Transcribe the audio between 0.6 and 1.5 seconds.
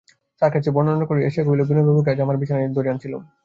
বর্ণনা করিয়া সে